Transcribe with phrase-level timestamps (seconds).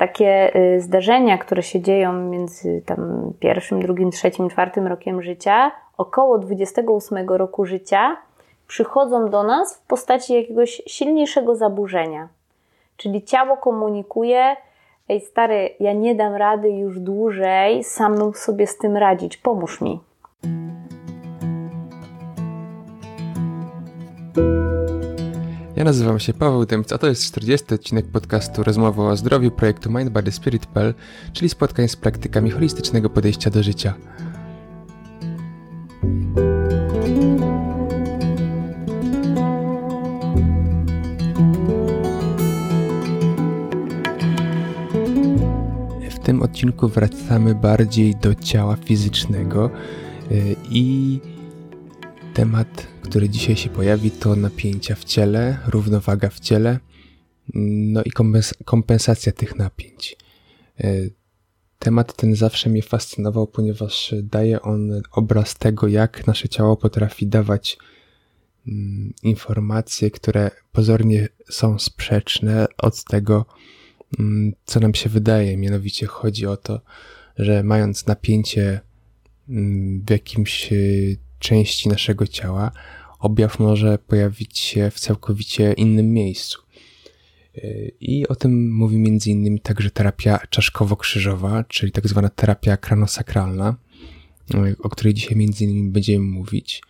[0.00, 6.38] takie y, zdarzenia, które się dzieją między tam pierwszym, drugim, trzecim, czwartym rokiem życia, około
[6.38, 8.16] 28 roku życia,
[8.66, 12.28] przychodzą do nas w postaci jakiegoś silniejszego zaburzenia.
[12.96, 14.56] Czyli ciało komunikuje,
[15.08, 20.00] ej stary, ja nie dam rady już dłużej samemu sobie z tym radzić, pomóż mi.
[25.80, 29.90] Ja nazywam się Paweł Dymc, a to jest 40 odcinek podcastu Rozmowy o zdrowiu projektu
[29.90, 30.94] Mind Body Spirit.pl,
[31.32, 33.94] czyli spotkań z praktykami holistycznego podejścia do życia.
[46.10, 49.70] W tym odcinku wracamy bardziej do ciała fizycznego
[50.30, 51.20] y, i
[52.34, 56.78] temat który dzisiaj się pojawi, to napięcia w ciele, równowaga w ciele,
[57.54, 58.10] no i
[58.64, 60.16] kompensacja tych napięć.
[60.80, 60.92] E,
[61.78, 67.78] temat ten zawsze mnie fascynował, ponieważ daje on obraz tego, jak nasze ciało potrafi dawać
[68.66, 73.46] mm, informacje, które pozornie są sprzeczne od tego,
[74.18, 75.56] mm, co nam się wydaje.
[75.56, 76.80] Mianowicie chodzi o to,
[77.36, 78.80] że mając napięcie
[79.48, 80.70] mm, w jakimś
[81.38, 82.72] części naszego ciała,
[83.20, 86.62] objaw może pojawić się w całkowicie innym miejscu.
[88.00, 93.76] I o tym mówi innymi także terapia czaszkowo-krzyżowa, czyli tak zwana terapia kranosakralna,
[94.78, 96.82] o której dzisiaj innymi będziemy mówić.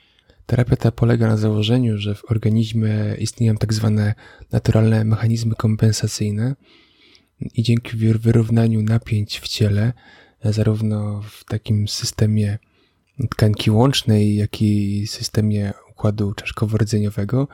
[0.46, 4.14] Terapia ta polega na założeniu, że w organizmie istnieją tak zwane
[4.52, 6.56] naturalne mechanizmy kompensacyjne
[7.54, 9.92] i dzięki wyrównaniu napięć w ciele,
[10.44, 12.58] zarówno w takim systemie
[13.30, 17.46] tkanki łącznej, jak i systemie układu czaszkowo-rdzeniowego,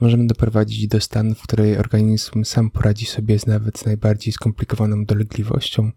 [0.00, 5.90] możemy doprowadzić do stanu, w której organizm sam poradzi sobie z nawet najbardziej skomplikowaną dolegliwością.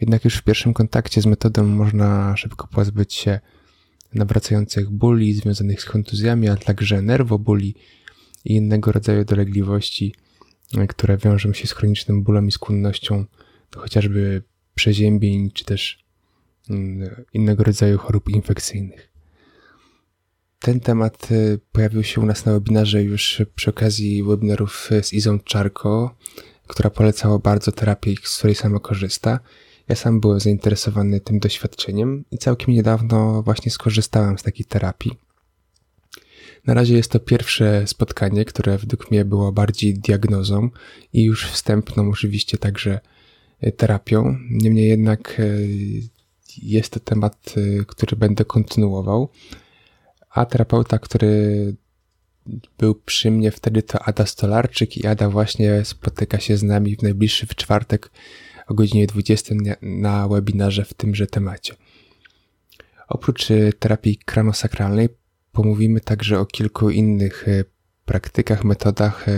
[0.00, 3.40] Jednak już w pierwszym kontakcie z metodą można szybko pozbyć się
[4.14, 7.74] nawracających bóli związanych z kontuzjami, a także nerwobóli
[8.44, 10.14] i innego rodzaju dolegliwości,
[10.88, 13.24] które wiążą się z chronicznym bólem i skłonnością
[13.70, 14.42] do chociażby
[14.74, 16.04] przeziębień, czy też
[16.70, 19.11] mm, innego rodzaju chorób infekcyjnych.
[20.62, 25.38] Ten temat y, pojawił się u nas na webinarze już przy okazji webinarów z Izą
[25.40, 26.16] Czarko,
[26.66, 29.40] która polecała bardzo terapię, z której sama korzysta.
[29.88, 35.12] Ja sam byłem zainteresowany tym doświadczeniem i całkiem niedawno właśnie skorzystałem z takiej terapii.
[36.66, 40.70] Na razie jest to pierwsze spotkanie, które według mnie było bardziej diagnozą
[41.12, 43.00] i już wstępną oczywiście także
[43.66, 44.38] y, terapią.
[44.50, 45.68] Niemniej jednak y,
[46.62, 47.54] jest to temat,
[47.86, 49.28] który będę kontynuował
[50.34, 51.74] a terapeuta, który
[52.78, 57.02] był przy mnie wtedy to Ada Stolarczyk i Ada właśnie spotyka się z nami w
[57.02, 58.10] najbliższy w czwartek
[58.66, 61.74] o godzinie 20 na webinarze w tymże temacie.
[63.08, 65.08] Oprócz y, terapii kranosakralnej
[65.52, 67.64] pomówimy także o kilku innych y,
[68.04, 69.32] praktykach, metodach, y,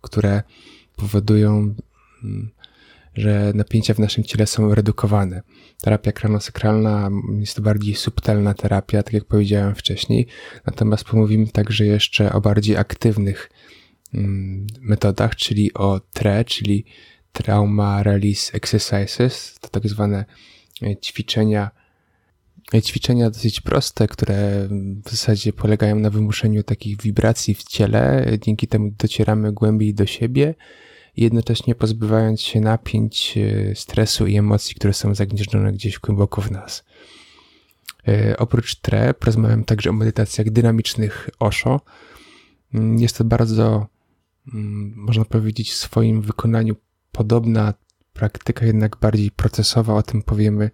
[0.00, 0.42] które
[0.96, 1.74] powodują
[2.24, 2.50] mm,
[3.18, 5.42] że napięcia w naszym ciele są redukowane.
[5.82, 10.26] Terapia kranosakralna jest to bardziej subtelna terapia, tak jak powiedziałem wcześniej,
[10.66, 13.50] natomiast pomówimy także jeszcze o bardziej aktywnych
[14.14, 16.84] mm, metodach, czyli o TRE, czyli
[17.32, 20.24] Trauma Release Exercises, to tak zwane
[20.82, 21.70] e, ćwiczenia,
[22.74, 24.68] e, ćwiczenia dosyć proste, które
[25.04, 30.54] w zasadzie polegają na wymuszeniu takich wibracji w ciele, dzięki temu docieramy głębiej do siebie,
[31.22, 36.84] jednocześnie pozbywając się napięć, e, stresu i emocji, które są zagnieżdżone gdzieś głęboko w nas.
[38.08, 41.80] E, oprócz TRE porozmawiam także o medytacjach dynamicznych Osho.
[42.74, 43.86] Mm, jest to bardzo,
[44.54, 46.76] mm, można powiedzieć, w swoim wykonaniu
[47.12, 47.74] podobna
[48.12, 49.94] praktyka, jednak bardziej procesowa.
[49.94, 50.70] O tym powiemy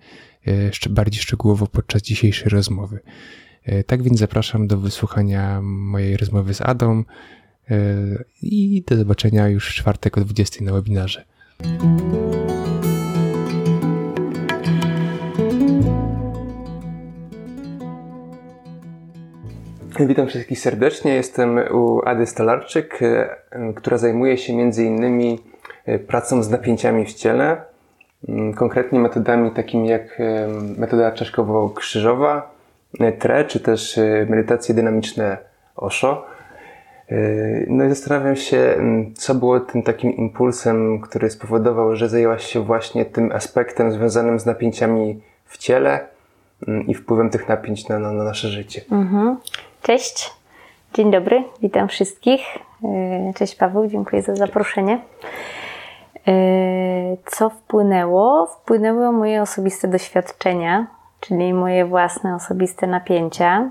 [0.46, 3.00] e, jeszcze bardziej szczegółowo podczas dzisiejszej rozmowy.
[3.86, 7.04] Tak więc zapraszam do wysłuchania mojej rozmowy z Adą,
[8.42, 11.24] i do zobaczenia już w czwartek o 20 na webinarze.
[20.00, 21.14] Witam wszystkich serdecznie.
[21.14, 23.36] Jestem u Ady Stalarczyk, e,
[23.74, 24.52] która zajmuje się
[24.84, 25.38] innymi
[25.86, 27.56] e, pracą z napięciami w ciele,
[28.56, 30.48] konkretnie metodami takimi jak e,
[30.78, 32.42] metoda czaszkowo-krzyżowa,
[33.18, 35.38] TRE, czy też medytacje dynamiczne
[35.76, 36.26] OSHO.
[37.10, 42.44] Yy, no i zastanawiam się, mm, co było tym takim impulsem, który spowodował, że zajęłaś
[42.44, 46.06] się właśnie tym aspektem związanym z napięciami w ciele
[46.68, 48.80] mm, i wpływem tych napięć na, na, na nasze życie.
[48.90, 49.36] Mhm.
[49.82, 50.32] Cześć,
[50.94, 52.40] dzień dobry, witam wszystkich.
[52.82, 55.00] Yy, cześć Paweł, dziękuję za zaproszenie.
[57.26, 58.46] Co wpłynęło?
[58.46, 60.86] Wpłynęły moje osobiste doświadczenia,
[61.20, 63.70] czyli moje własne osobiste napięcia.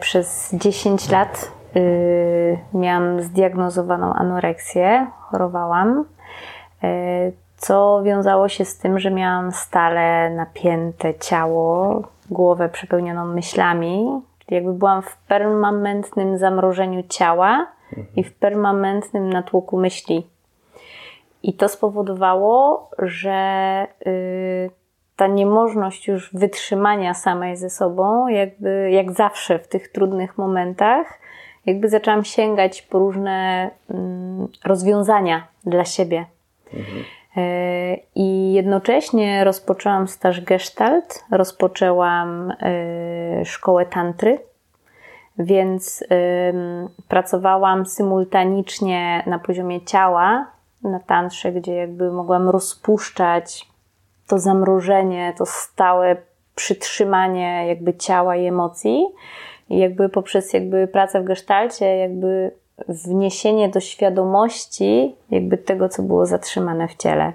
[0.00, 1.57] Przez 10 lat
[2.74, 6.04] miałam zdiagnozowaną anoreksję, chorowałam
[7.58, 14.72] co wiązało się z tym, że miałam stale napięte ciało, głowę przepełnioną myślami, czyli jakby
[14.72, 17.66] byłam w permanentnym zamrożeniu ciała
[18.16, 20.26] i w permanentnym natłoku myśli.
[21.42, 24.70] I to spowodowało, że yy,
[25.16, 31.18] ta niemożność już wytrzymania samej ze sobą, jakby jak zawsze w tych trudnych momentach,
[31.68, 33.96] jakby zaczęłam sięgać po różne yy,
[34.64, 36.26] rozwiązania dla siebie.
[36.74, 37.04] Mhm.
[38.14, 44.38] I jednocześnie rozpoczęłam staż Gestalt, rozpoczęłam e, szkołę tantry,
[45.38, 46.04] więc
[47.08, 50.46] pracowałam symultanicznie na poziomie ciała,
[50.82, 53.68] na tantrze, gdzie jakby mogłam rozpuszczać
[54.26, 56.16] to zamrożenie, to stałe
[56.54, 59.06] przytrzymanie jakby ciała i emocji.
[59.70, 62.50] I jakby poprzez jakby pracę w gestalcie jakby
[62.88, 67.32] wniesienie do świadomości jakby tego, co było zatrzymane w ciele.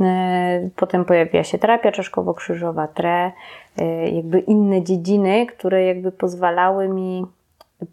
[0.00, 3.32] E, potem pojawiła się terapia czaszkowo-krzyżowa, TRE,
[3.78, 7.26] e, jakby inne dziedziny, które jakby pozwalały mi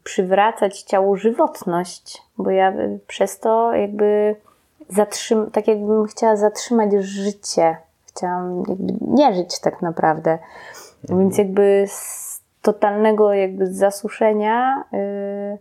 [0.04, 2.74] przywracać ciału żywotność, bo ja
[3.08, 4.36] przez to jakby
[4.90, 7.78] zatrzym, tak jakbym chciała zatrzymać życie.
[8.08, 10.38] Chciałam jakby nie żyć tak naprawdę.
[11.04, 11.20] Mhm.
[11.20, 12.31] Więc jakby z
[12.62, 15.58] totalnego jakby zasuszenia yy,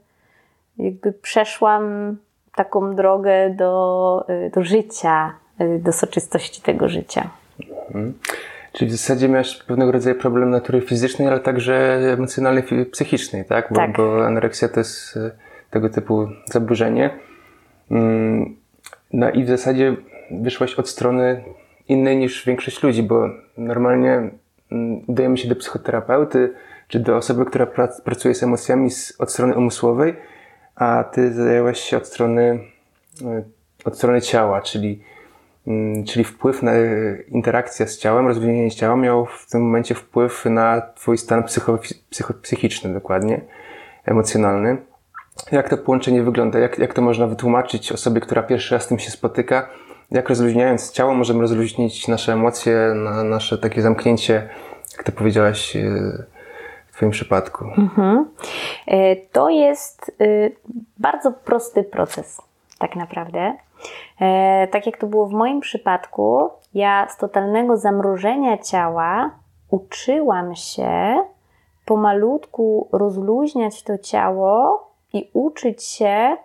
[0.85, 2.17] jakby przeszłam
[2.55, 7.31] taką drogę do, y, do życia, y, do soczystości tego życia.
[7.87, 8.15] Mhm.
[8.73, 13.69] Czyli w zasadzie miałeś pewnego rodzaju problem natury fizycznej, ale także emocjonalnej, psychicznej, tak?
[13.71, 13.97] Bo, tak.
[13.97, 15.31] bo anoreksja to jest y,
[15.71, 17.11] tego typu zaburzenie.
[17.91, 18.57] Mm,
[19.13, 19.97] no i w zasadzie
[20.31, 21.45] wyszłaś od strony
[21.89, 24.31] innej niż większość ludzi, bo normalnie
[24.73, 26.55] mm, udajemy się do psychoterapeuty,
[26.91, 27.67] czy do osoby, która
[28.05, 30.17] pracuje z emocjami od strony umysłowej,
[30.75, 32.61] a ty zajęłaś się od strony,
[33.25, 33.43] e,
[33.85, 35.03] od strony ciała, czyli,
[35.67, 36.73] mm, czyli wpływ na
[37.29, 41.79] interakcja z ciałem, rozwinięcie ciała miało w tym momencie wpływ na twój stan psycho,
[42.11, 43.41] psycho, psychiczny dokładnie,
[44.05, 44.77] emocjonalny.
[45.53, 46.59] Jak to połączenie wygląda?
[46.59, 49.69] Jak, jak to można wytłumaczyć osobie, która pierwszy raz z tym się spotyka?
[50.11, 54.49] Jak rozluźniając ciało możemy rozluźnić nasze emocje, na nasze takie zamknięcie,
[54.97, 56.40] jak to powiedziałaś, e,
[57.01, 57.65] Twoim przypadku?
[57.65, 58.29] Mhm.
[58.87, 60.25] E, to jest e,
[60.99, 62.43] bardzo prosty proces,
[62.79, 63.55] tak naprawdę.
[64.21, 69.31] E, tak jak to było w moim przypadku, ja z totalnego zamrożenia ciała
[69.71, 71.17] uczyłam się
[71.85, 74.83] pomalutku rozluźniać to ciało
[75.13, 76.37] i uczyć się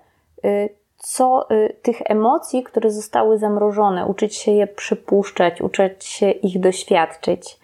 [0.97, 1.47] co
[1.81, 7.59] tych emocji, które zostały zamrożone, uczyć się je przypuszczać, uczyć się ich doświadczyć.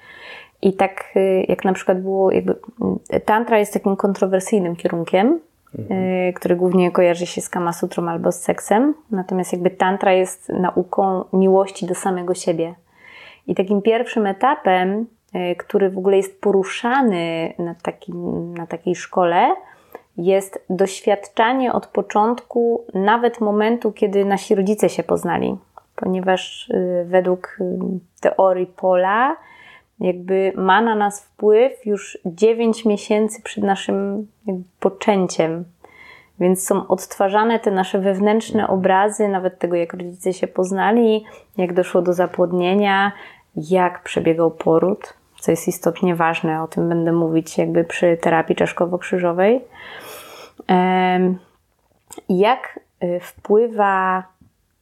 [0.61, 2.55] I tak y, jak na przykład było, jakby
[3.13, 5.39] y, tantra jest takim kontrowersyjnym kierunkiem,
[5.79, 6.01] mhm.
[6.01, 11.23] Y, który głównie kojarzy się z kamasutrą albo z seksem, natomiast jakby tantra jest nauką
[11.33, 12.75] miłości do samego siebie.
[13.47, 15.05] I takim pierwszym etapem,
[15.57, 19.55] który w ogóle jest poruszany na, takim, na takiej szkole,
[20.17, 25.57] jest doświadczanie od początku, nawet momentu, kiedy nasi rodzice się poznali.
[25.95, 26.69] Ponieważ
[27.05, 27.57] według
[28.21, 29.35] teorii Pola,
[30.01, 34.27] jakby ma na nas wpływ już 9 miesięcy przed naszym
[34.79, 35.65] poczęciem.
[36.39, 41.25] Więc są odtwarzane te nasze wewnętrzne obrazy, nawet tego, jak rodzice się poznali,
[41.57, 43.11] jak doszło do zapłodnienia,
[43.55, 46.63] jak przebiegał poród, co jest istotnie ważne.
[46.63, 49.61] O tym będę mówić jakby przy terapii czaszkowo-krzyżowej.
[52.29, 54.23] Jak y, wpływa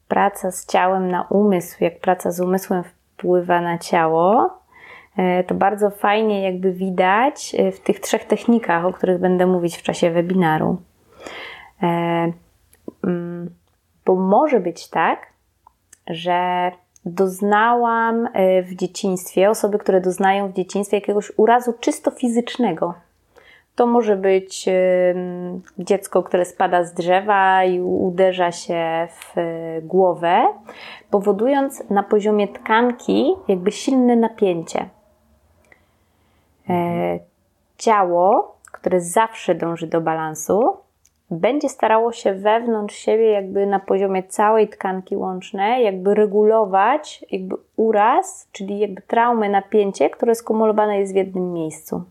[0.08, 4.59] praca z ciałem na umysł, jak praca z umysłem wpływa na ciało,
[5.46, 9.82] to bardzo fajnie jakby widać e, w tych trzech technikach, o których będę mówić w
[9.82, 10.76] czasie webinaru.
[11.82, 11.86] E,
[13.04, 13.50] mm,
[14.06, 15.26] bo może być tak,
[16.06, 16.70] że
[17.04, 18.28] doznałam
[18.62, 22.94] w dzieciństwie, osoby, które doznają w dzieciństwie jakiegoś urazu czysto fizycznego.
[23.76, 24.68] To może być
[25.78, 29.34] dziecko, które spada z drzewa i uderza się w
[29.82, 30.42] głowę,
[31.10, 34.88] powodując na poziomie tkanki jakby silne napięcie.
[36.70, 37.18] E,
[37.78, 40.76] ciało, które zawsze dąży do balansu,
[41.30, 48.48] będzie starało się wewnątrz siebie, jakby na poziomie całej tkanki łącznej, jakby regulować jakby uraz,
[48.52, 52.02] czyli jakby traumę, napięcie, które skumulowane jest w jednym miejscu.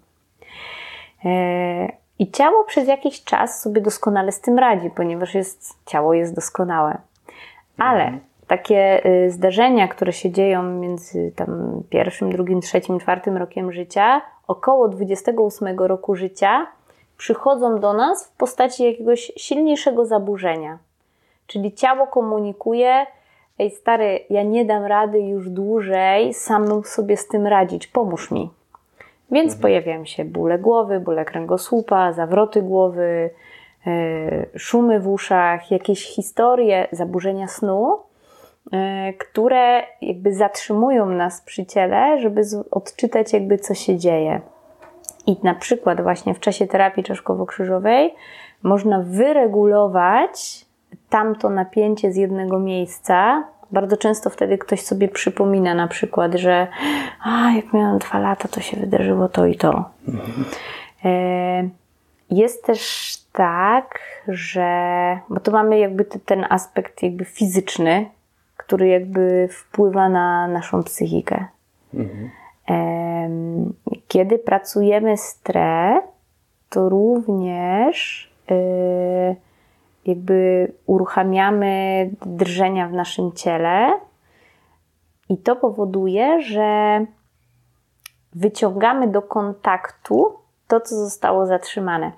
[1.25, 1.87] E,
[2.19, 6.97] I ciało przez jakiś czas sobie doskonale z tym radzi, ponieważ jest, ciało jest doskonałe.
[7.77, 14.21] Ale takie y, zdarzenia, które się dzieją między tam pierwszym, drugim, trzecim, czwartym rokiem życia,
[14.49, 16.67] około 28 roku życia,
[17.17, 20.77] przychodzą do nas w postaci jakiegoś silniejszego zaburzenia.
[21.47, 23.05] Czyli ciało komunikuje,
[23.59, 28.49] ej stary, ja nie dam rady już dłużej samemu sobie z tym radzić, pomóż mi.
[29.31, 29.61] Więc mhm.
[29.61, 33.29] pojawiają się bóle głowy, bóle kręgosłupa, zawroty głowy,
[33.85, 37.99] yy, szumy w uszach, jakieś historie, zaburzenia snu,
[39.17, 44.41] które jakby zatrzymują nas przy ciele, żeby odczytać jakby co się dzieje.
[45.27, 48.09] I na przykład właśnie w czasie terapii czaszkowo-krzyżowej
[48.63, 50.65] można wyregulować
[51.09, 53.43] tamto napięcie z jednego miejsca.
[53.71, 56.67] Bardzo często wtedy ktoś sobie przypomina na przykład, że
[57.23, 59.89] a, jak miałam dwa lata, to się wydarzyło to i to.
[60.07, 60.45] Mhm.
[62.29, 64.67] Jest też tak, że,
[65.29, 68.09] bo tu mamy jakby ten aspekt jakby fizyczny,
[68.69, 71.45] który jakby wpływa na naszą psychikę.
[71.93, 72.29] Mhm.
[74.07, 76.01] Kiedy pracujemy z tre,
[76.69, 79.35] to również y,
[80.05, 83.99] jakby uruchamiamy drżenia w naszym ciele
[85.29, 86.99] i to powoduje, że
[88.33, 90.33] wyciągamy do kontaktu
[90.67, 92.11] to, co zostało zatrzymane.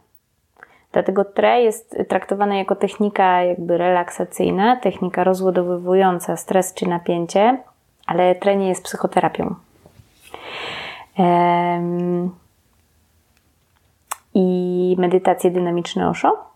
[0.91, 7.57] Dlatego tre jest traktowana jako technika jakby relaksacyjna, technika rozładowywująca stres czy napięcie,
[8.07, 9.55] ale tre nie jest psychoterapią.
[14.33, 16.51] I medytacje dynamiczne Osho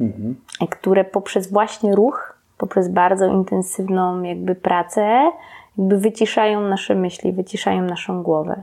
[0.00, 0.36] mhm.
[0.70, 5.32] które poprzez właśnie ruch, poprzez bardzo intensywną jakby pracę,
[5.78, 8.62] jakby wyciszają nasze myśli, wyciszają naszą głowę.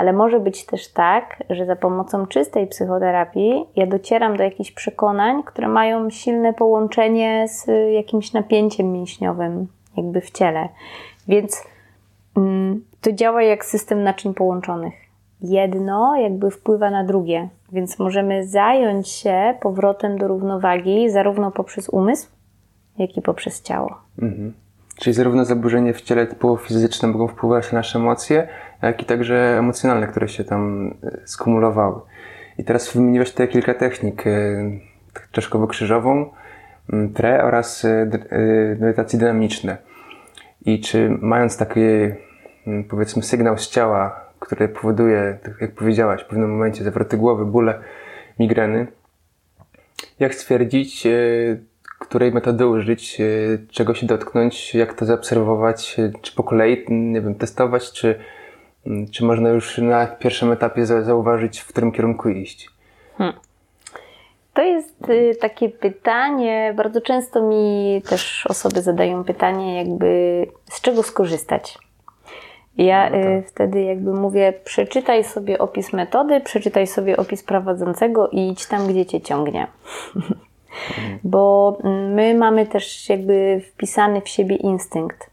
[0.00, 5.42] Ale może być też tak, że za pomocą czystej psychoterapii ja docieram do jakichś przekonań,
[5.42, 9.66] które mają silne połączenie z jakimś napięciem mięśniowym,
[9.96, 10.68] jakby w ciele.
[11.28, 11.64] Więc
[12.36, 14.94] mm, to działa jak system naczyń połączonych.
[15.40, 17.48] Jedno jakby wpływa na drugie.
[17.72, 22.28] Więc możemy zająć się powrotem do równowagi zarówno poprzez umysł,
[22.98, 23.96] jak i poprzez ciało.
[24.22, 24.52] Mhm.
[24.96, 28.48] Czyli zarówno zaburzenia w ciele typowo fizyczne mogą wpływać na nasze emocje,
[28.82, 32.00] jak i także emocjonalne, które się tam e, skumulowały.
[32.58, 34.26] I teraz wymieniłeś tutaj kilka technik.
[34.26, 34.30] E,
[35.32, 36.30] czaszkowo-krzyżową,
[37.14, 38.06] tre oraz e,
[38.80, 39.76] medytacje dynamiczne.
[40.64, 41.80] I czy mając taki,
[42.88, 47.80] powiedzmy, sygnał z ciała, które powoduje, tak jak powiedziałaś, w pewnym momencie zawroty głowy, bóle,
[48.38, 48.86] migreny.
[50.20, 51.06] Jak stwierdzić,
[51.98, 53.18] której metody użyć,
[53.70, 58.18] czego się dotknąć, jak to zaobserwować, czy po kolei, nie wiem, testować, czy,
[59.12, 62.70] czy można już na pierwszym etapie zauważyć, w którym kierunku iść?
[63.18, 63.36] Hmm.
[64.54, 71.02] To jest y, takie pytanie, bardzo często mi też osoby zadają pytanie, jakby z czego
[71.02, 71.78] skorzystać.
[72.78, 73.26] Ja no tak.
[73.26, 78.86] y, wtedy jakby mówię, przeczytaj sobie opis metody, przeczytaj sobie opis prowadzącego i idź tam,
[78.86, 79.66] gdzie cię ciągnie.
[80.98, 81.18] Mhm.
[81.24, 81.78] Bo
[82.14, 85.29] my mamy też jakby wpisany w siebie instynkt.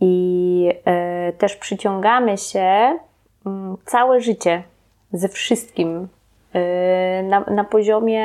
[0.00, 0.72] I
[1.28, 2.98] y, też przyciągamy się
[3.46, 3.50] y,
[3.84, 4.62] całe życie
[5.12, 6.08] ze wszystkim
[6.54, 8.22] y, na, na, poziomie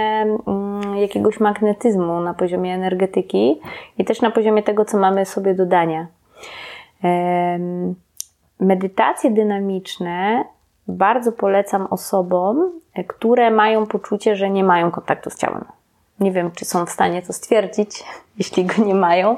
[0.47, 3.61] mm, jakiegoś magnetyzmu, na poziomie energetyki
[3.97, 6.07] i też na poziomie tego, co mamy sobie do dania.
[8.59, 10.45] Medytacje dynamiczne
[10.87, 15.65] bardzo polecam osobom, które mają poczucie, że nie mają kontaktu z ciałem.
[16.19, 18.03] Nie wiem, czy są w stanie to stwierdzić,
[18.39, 19.37] jeśli go nie mają,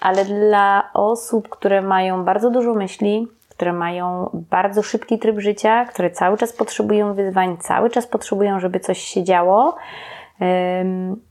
[0.00, 6.10] ale dla osób, które mają bardzo dużo myśli, które mają bardzo szybki tryb życia, które
[6.10, 9.76] cały czas potrzebują wyzwań, cały czas potrzebują, żeby coś się działo,
[10.40, 10.46] yy,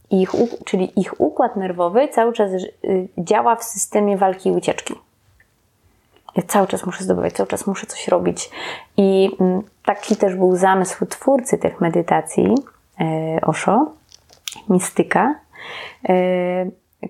[0.10, 0.32] ich,
[0.66, 4.94] czyli ich układ nerwowy cały czas yy, działa w systemie walki i ucieczki.
[6.36, 8.50] Ja cały czas muszę zdobywać, cały czas muszę coś robić.
[8.98, 12.56] I mm, taki też był zamysł twórcy tych medytacji,
[13.42, 13.92] Osho,
[14.70, 15.36] mistyka,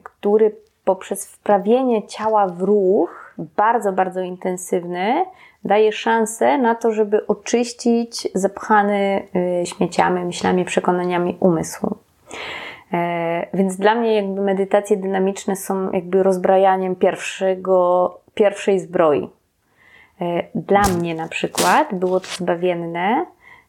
[0.04, 0.56] który
[0.86, 5.26] poprzez wprawienie ciała w ruch, bardzo, bardzo intensywny,
[5.64, 11.98] daje szansę na to, żeby oczyścić zapchany e, śmieciami, myślami, przekonaniami umysłu.
[13.54, 19.30] Więc dla mnie jakby medytacje dynamiczne są jakby rozbrajaniem pierwszego pierwszej zbroi.
[20.22, 23.26] E, dla mnie na przykład było to zbawienne,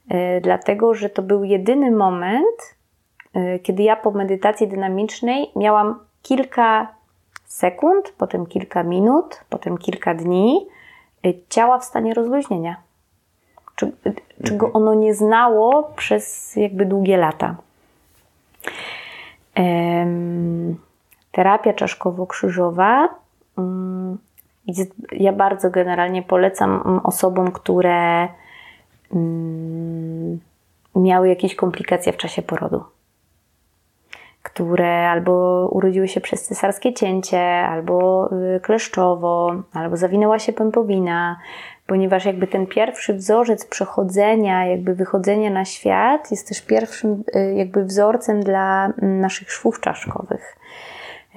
[0.08, 2.76] e, dlatego że to był jedyny moment,
[3.34, 6.94] e, kiedy ja po medytacji dynamicznej miałam kilka
[7.44, 10.66] sekund, potem kilka minut, potem kilka dni
[11.48, 12.76] ciała w stanie rozluźnienia,
[14.44, 14.70] czego mhm.
[14.72, 17.56] ono nie znało przez jakby długie lata.
[21.32, 23.08] terapia czaszkowo-krzyżowa.
[23.58, 24.18] Mm,
[25.12, 28.28] ja bardzo generalnie polecam osobom, które
[29.12, 30.40] mm,
[30.96, 32.84] miały jakieś komplikacje w czasie porodu
[34.42, 41.38] które albo urodziły się przez cesarskie cięcie, albo y, kleszczowo, albo zawinęła się pępowina,
[41.86, 47.84] ponieważ jakby ten pierwszy wzorzec przechodzenia, jakby wychodzenia na świat jest też pierwszym y, jakby
[47.84, 50.56] wzorcem dla mm, naszych szwów czaszkowych.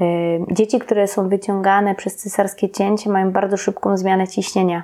[0.02, 0.06] Y,
[0.52, 4.84] dzieci, które są wyciągane przez cesarskie cięcie, mają bardzo szybką zmianę ciśnienia.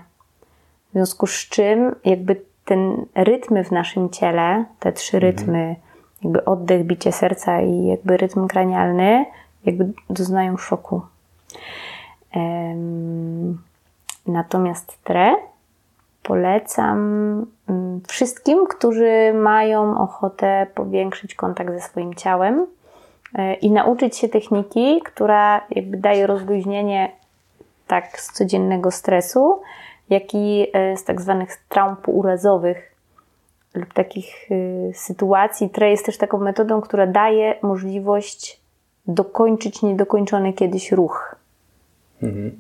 [0.90, 5.34] W związku z czym jakby ten rytmy w naszym ciele, te trzy mhm.
[5.34, 5.76] rytmy,
[6.24, 9.26] jakby oddech, bicie serca i jakby rytm kranialny,
[9.66, 11.02] jakby doznają szoku.
[14.28, 15.36] Natomiast tre
[16.24, 16.98] polecam
[17.70, 22.68] mm, wszystkim, którzy mają ochotę powiększyć kontakt ze swoim ciałem
[23.36, 27.12] e, i nauczyć się techniki, która jakby daje rozluźnienie
[27.88, 29.62] tak z codziennego stresu,
[30.10, 32.91] jak i e, z tak zwanych traum półurazowych,
[33.74, 35.70] lub takich y, sytuacji.
[35.70, 38.62] TRE jest też taką metodą, która daje możliwość
[39.08, 41.36] dokończyć niedokończony kiedyś ruch.
[42.24, 42.52] Mhm.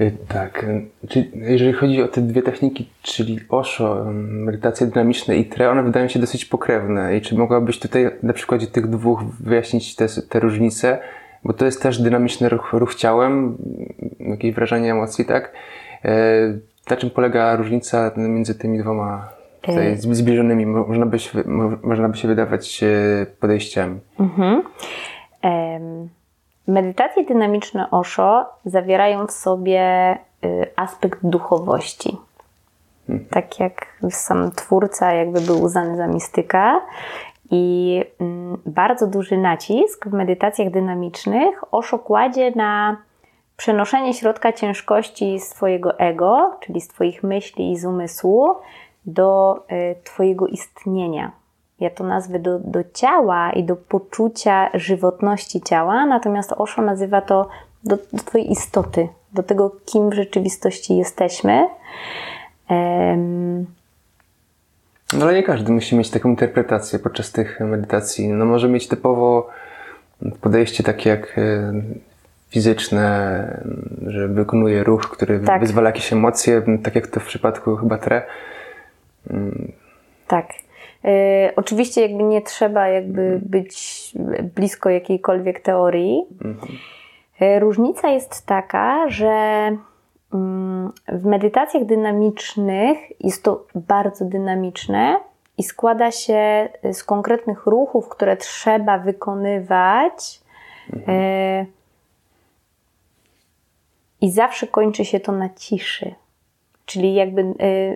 [0.00, 0.66] Y, tak.
[1.08, 6.08] Czyli jeżeli chodzi o te dwie techniki, czyli OSHO, medytacje dynamiczne i TRE, one wydają
[6.08, 7.16] się dosyć pokrewne.
[7.16, 10.98] I czy mogłabyś tutaj na przykładzie tych dwóch wyjaśnić te, te różnice?
[11.44, 13.58] Bo to jest też dynamiczny ruch, ruch ciałem,
[14.20, 15.52] jakieś wrażenie emocji, tak?
[16.90, 19.37] Na czym polega różnica między tymi dwoma
[19.72, 21.38] tutaj zbliżonymi, można by się,
[21.82, 24.00] można by się wydawać e, podejściami.
[24.20, 24.62] Mhm.
[26.68, 30.12] Medytacje dynamiczne Osho zawierają w sobie
[30.44, 32.16] y, aspekt duchowości.
[33.06, 33.24] Hmm.
[33.30, 36.80] Tak jak sam twórca jakby był uznany za mistyka.
[37.50, 42.96] I mm, bardzo duży nacisk w medytacjach dynamicznych Osho kładzie na
[43.56, 48.54] przenoszenie środka ciężkości swojego ego, czyli z Twoich myśli i z umysłu,
[49.08, 51.32] do e, Twojego istnienia.
[51.80, 57.48] Ja to nazwę do, do ciała i do poczucia żywotności ciała, natomiast Osho nazywa to
[57.84, 61.68] do, do Twojej istoty, do tego, kim w rzeczywistości jesteśmy.
[62.70, 63.66] Um,
[65.12, 68.28] no ale nie każdy musi mieć taką interpretację podczas tych medytacji.
[68.28, 69.48] No może mieć typowo
[70.40, 71.72] podejście takie jak e,
[72.50, 73.62] fizyczne,
[74.06, 75.60] że wykonuje ruch, który tak.
[75.60, 78.22] wyzwala jakieś emocje, tak jak to w przypadku chyba tre
[80.26, 80.48] tak.
[81.04, 83.40] E, oczywiście jakby nie trzeba jakby mhm.
[83.44, 84.12] być
[84.54, 86.26] blisko jakiejkolwiek teorii.
[86.44, 86.78] Mhm.
[87.40, 89.28] E, różnica jest taka, że
[90.34, 95.20] mm, w medytacjach dynamicznych jest to bardzo dynamiczne
[95.58, 100.40] i składa się z konkretnych ruchów, które trzeba wykonywać.
[100.92, 101.18] Mhm.
[101.20, 101.66] E,
[104.20, 106.14] I zawsze kończy się to na ciszy.
[106.88, 107.40] Czyli jakby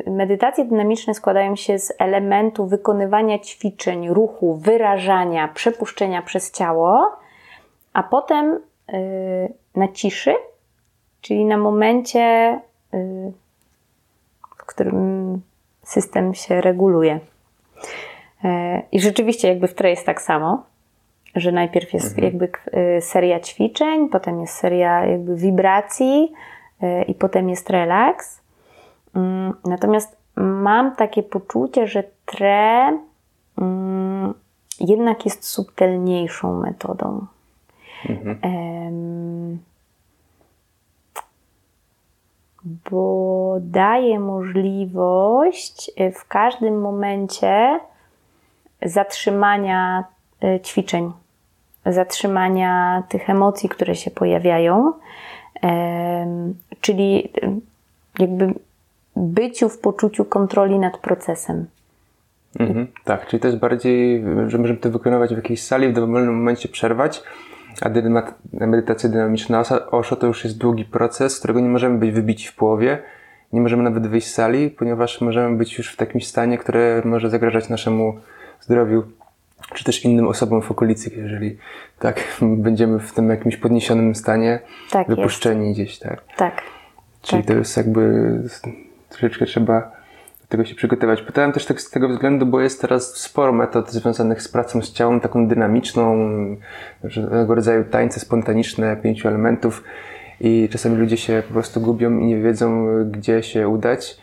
[0.06, 7.16] y, medytacje dynamiczne składają się z elementu wykonywania ćwiczeń, ruchu, wyrażania, przepuszczenia przez ciało,
[7.92, 8.60] a potem
[8.92, 10.34] y, na ciszy,
[11.20, 12.60] czyli na momencie,
[12.94, 13.32] y,
[14.58, 15.40] w którym
[15.82, 17.20] system się reguluje.
[18.92, 20.62] I rzeczywiście jakby w tle jest tak samo,
[21.34, 22.24] że najpierw jest mhm.
[22.24, 22.48] jakby
[23.00, 26.32] seria ćwiczeń, potem jest seria jakby wibracji
[27.08, 28.41] i potem jest relaks.
[29.14, 32.98] Mm, natomiast mam takie poczucie, że tre
[33.58, 34.34] mm,
[34.80, 37.26] jednak jest subtelniejszą metodą.
[38.08, 38.38] Mhm.
[42.90, 47.80] bo daje możliwość e, w każdym momencie
[48.82, 50.04] zatrzymania
[50.42, 51.12] e, ćwiczeń,
[51.86, 54.92] zatrzymania tych emocji, które się pojawiają.
[56.80, 57.32] Czyli
[58.18, 58.54] jakby
[59.16, 61.66] byciu w poczuciu kontroli nad procesem.
[62.60, 66.36] Mhm, tak, czyli to jest bardziej, że możemy to wykonywać w jakiejś sali, w dowolnym
[66.36, 67.22] momencie przerwać,
[67.80, 67.90] a
[68.66, 72.98] medytacja dynamiczna OSHO to już jest długi proces, którego nie możemy być wybici w połowie,
[73.52, 77.30] nie możemy nawet wyjść z sali, ponieważ możemy być już w takim stanie, które może
[77.30, 78.18] zagrażać naszemu
[78.60, 79.02] zdrowiu,
[79.74, 81.58] czy też innym osobom w okolicy, jeżeli
[81.98, 82.20] tak
[82.66, 85.80] będziemy w tym jakimś podniesionym stanie, tak wypuszczeni jest.
[85.80, 86.22] gdzieś, tak.
[86.36, 86.62] Tak.
[87.22, 87.48] Czyli tak.
[87.48, 88.32] to jest jakby
[89.12, 89.80] troszeczkę trzeba
[90.40, 91.22] do tego się przygotować.
[91.22, 94.92] Pytałem też tak z tego względu, bo jest teraz sporo metod związanych z pracą z
[94.92, 96.16] ciałem, taką dynamiczną,
[97.02, 99.84] różnego rodzaju tańce spontaniczne, pięciu elementów
[100.40, 104.18] i czasami ludzie się po prostu gubią i nie wiedzą, gdzie się udać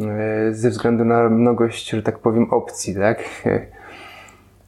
[0.00, 3.24] e, ze względu na mnogość, że tak powiem, opcji, tak?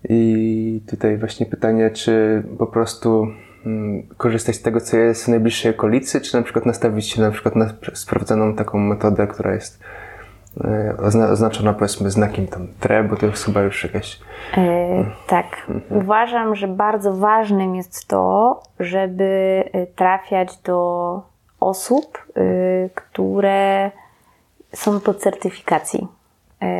[0.08, 3.26] I tutaj właśnie pytanie, czy po prostu
[4.16, 7.56] korzystać z tego, co jest w najbliższej okolicy, czy na przykład nastawić się na przykład
[7.56, 9.80] na sprawdzoną taką metodę, która jest
[10.64, 10.96] e,
[11.30, 14.20] oznaczona powiedzmy znakiem tam TRE, bo to jest chyba już jakaś...
[14.56, 15.46] E, tak.
[15.68, 16.00] Mhm.
[16.02, 21.22] Uważam, że bardzo ważnym jest to, żeby e, trafiać do
[21.60, 22.26] osób,
[22.94, 23.90] które
[24.74, 26.08] są po certyfikacji,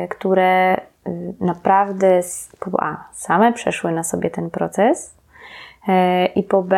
[0.09, 0.81] które
[1.39, 2.21] naprawdę
[2.79, 5.16] a, same przeszły na sobie ten proces,
[6.35, 6.75] i po B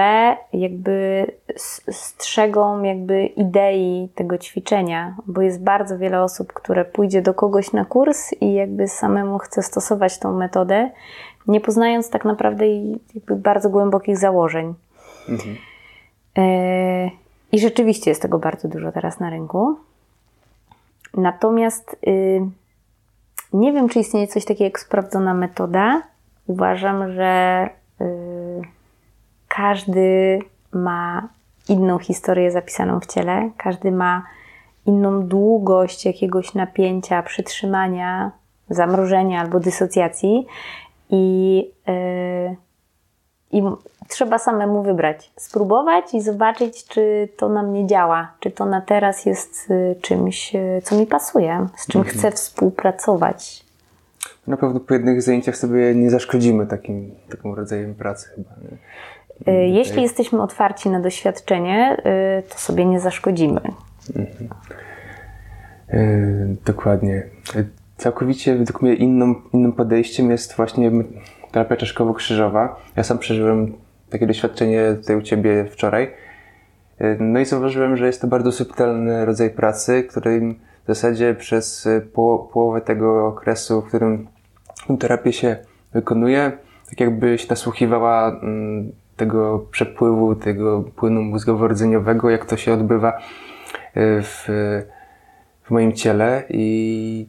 [0.54, 1.26] jakby
[1.92, 7.86] strzegą jakby idei tego ćwiczenia, bo jest bardzo wiele osób, które pójdzie do kogoś na
[7.86, 10.90] kurs i jakby samemu chce stosować tą metodę,
[11.48, 12.66] nie poznając tak naprawdę
[13.16, 14.74] jakby bardzo głębokich założeń.
[15.30, 15.56] Mhm.
[16.38, 17.10] E,
[17.52, 19.76] I rzeczywiście jest tego bardzo dużo teraz na rynku.
[21.18, 22.42] Natomiast y,
[23.54, 26.02] nie wiem, czy istnieje coś takiego jak sprawdzona metoda.
[26.48, 27.70] Uważam, że
[28.02, 28.06] y,
[29.60, 30.40] każdy
[30.74, 31.28] ma
[31.70, 34.26] inną historię zapisaną w ciele, każdy ma
[34.86, 38.32] inną długość jakiegoś napięcia, przytrzymania,
[38.70, 40.46] zamrożenia albo dysocjacji
[41.10, 42.56] i, yy,
[43.52, 43.64] i
[44.08, 49.26] trzeba samemu wybrać, spróbować i zobaczyć, czy to na mnie działa, czy to na teraz
[49.26, 52.18] jest y, czymś, y, co mi pasuje, z czym mhm.
[52.18, 53.66] chcę współpracować.
[54.48, 58.50] Na pewno po jednych zajęciach sobie nie zaszkodzimy takim, takim rodzajem pracy chyba.
[58.50, 58.78] Nie?
[59.48, 59.70] Y, mhm.
[59.70, 61.98] Jeśli jesteśmy otwarci na doświadczenie,
[62.40, 63.62] y, to sobie nie zaszkodzimy.
[64.16, 64.50] Mhm.
[65.94, 67.24] Y, dokładnie.
[67.98, 70.92] Całkowicie według mnie inną, innym podejściem jest właśnie
[71.52, 72.76] terapia czaszkowo-krzyżowa.
[72.96, 73.74] Ja sam przeżyłem
[74.10, 76.12] takie doświadczenie tutaj u Ciebie wczoraj.
[77.20, 82.82] No i zauważyłem, że jest to bardzo subtelny rodzaj pracy, który w zasadzie przez połowę
[82.82, 84.28] tego okresu, w którym
[85.00, 85.58] terapię się
[85.94, 86.52] wykonuje,
[86.90, 93.18] tak jakbyś nasłuchiwała mm, tego przepływu, tego płynu mózgowo-rdzeniowego, jak to się odbywa
[93.94, 94.46] e, w,
[95.64, 97.28] w moim ciele i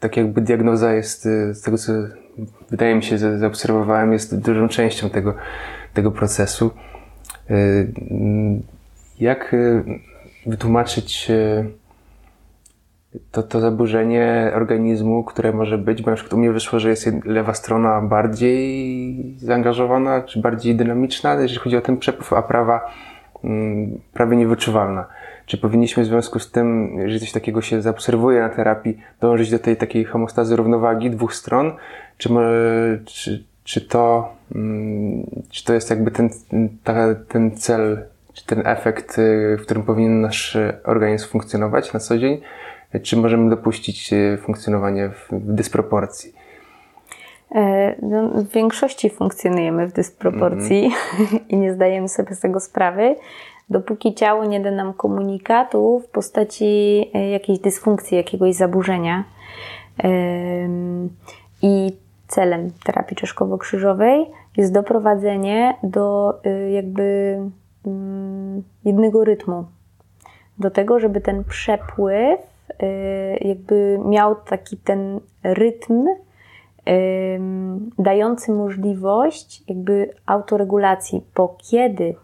[0.00, 1.92] tak jakby diagnoza jest, e, z tego co
[2.70, 5.34] wydaje mi się, że zaobserwowałem, jest dużą częścią tego,
[5.94, 6.70] tego procesu.
[7.50, 7.54] E,
[9.20, 9.56] jak
[10.46, 11.32] wytłumaczyć
[13.32, 17.10] to, to zaburzenie organizmu, które może być, bo na przykład u mnie wyszło, że jest
[17.24, 22.90] lewa strona bardziej zaangażowana, czy bardziej dynamiczna, jeżeli chodzi o ten przepływ, a prawa
[23.44, 25.06] mm, prawie niewyczuwalna.
[25.46, 29.58] Czy powinniśmy w związku z tym, jeżeli coś takiego się zaobserwuje na terapii, dążyć do
[29.58, 31.72] tej takiej homostazy równowagi dwóch stron?
[32.18, 32.28] Czy,
[33.04, 36.30] czy, czy, to, mm, czy to jest jakby ten,
[36.84, 38.02] ta, ten cel,
[38.32, 42.40] czy ten efekt, y, w którym powinien nasz organizm funkcjonować na co dzień?
[43.02, 46.32] Czy możemy dopuścić e, funkcjonowanie w dysproporcji?
[47.54, 51.48] E, no, w większości funkcjonujemy w dysproporcji mm.
[51.48, 53.16] i nie zdajemy sobie z tego sprawy,
[53.70, 59.24] dopóki ciało nie da nam komunikatu w postaci e, jakiejś dysfunkcji, jakiegoś zaburzenia.
[61.62, 61.92] I
[62.28, 66.34] celem terapii czeszkowo-krzyżowej jest doprowadzenie do
[66.74, 67.38] jakby
[67.86, 69.64] mm, jednego rytmu.
[70.58, 72.40] Do tego, żeby ten przepływ
[73.40, 76.06] jakby miał taki ten rytm
[77.98, 82.14] dający możliwość jakby autoregulacji, bo kiedy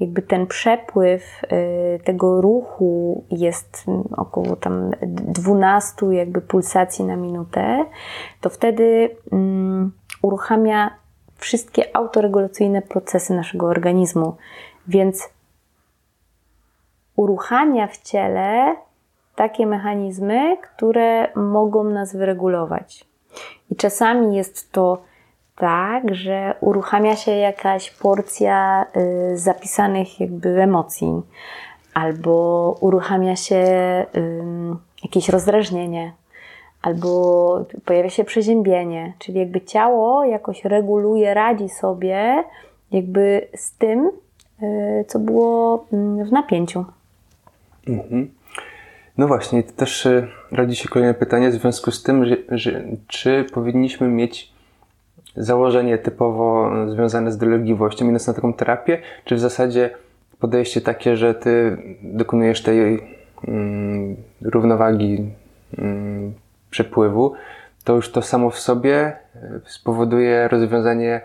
[0.00, 3.84] jakby ten przepływ y, tego ruchu jest
[4.16, 7.84] około tam 12 jakby pulsacji na minutę,
[8.40, 10.90] to wtedy um, uruchamia
[11.36, 14.36] wszystkie autoregulacyjne procesy naszego organizmu.
[14.88, 15.28] Więc
[17.16, 18.76] uruchamia w ciele
[19.36, 23.04] takie mechanizmy, które mogą nas wyregulować.
[23.70, 25.02] I czasami jest to
[25.56, 28.86] tak, że uruchamia się jakaś porcja
[29.32, 31.22] y, zapisanych jakby emocji,
[31.94, 33.56] albo uruchamia się
[34.16, 34.42] y,
[35.02, 36.12] jakieś rozdrażnienie,
[36.82, 42.44] albo pojawia się przeziębienie, czyli jakby ciało jakoś reguluje, radzi sobie
[42.90, 44.10] jakby z tym,
[44.62, 46.84] y, co było mm, w napięciu.
[47.88, 48.30] Mhm.
[49.18, 52.84] No właśnie, to też e, rodzi się kolejne pytanie w związku z tym, że, że,
[53.06, 54.52] czy powinniśmy mieć
[55.36, 59.90] założenie typowo związane z dolegliwością, idąc na taką terapię, czy w zasadzie
[60.38, 63.00] podejście takie, że ty dokonujesz tej
[63.48, 65.30] mm, równowagi
[65.78, 66.32] mm,
[66.70, 67.32] przepływu,
[67.84, 69.16] to już to samo w sobie e,
[69.64, 71.20] spowoduje rozwiązanie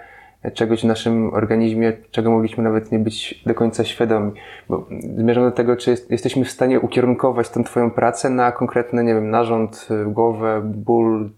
[0.53, 4.31] czegoś w naszym organizmie, czego mogliśmy nawet nie być do końca świadomi.
[4.69, 9.03] Bo zmierzam do tego, czy jest, jesteśmy w stanie ukierunkować tę Twoją pracę na konkretny,
[9.03, 11.29] nie wiem, narząd, głowę, ból,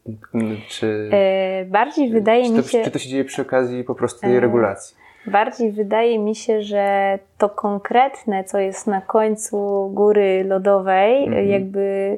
[0.67, 1.09] czy.
[1.13, 2.83] E, bardziej wydaje czy to, mi się.
[2.83, 5.01] Czy to się dzieje przy okazji po prostu tej e, regulacji?
[5.27, 11.47] Bardziej wydaje mi się, że to konkretne, co jest na końcu góry lodowej, mhm.
[11.47, 12.17] jakby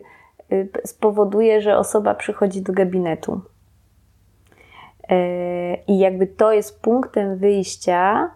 [0.52, 3.41] y, spowoduje, że osoba przychodzi do gabinetu.
[5.10, 8.32] E, I jakby to jest punktem wyjścia